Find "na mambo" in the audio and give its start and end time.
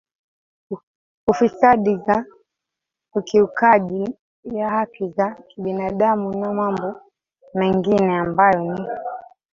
6.39-7.01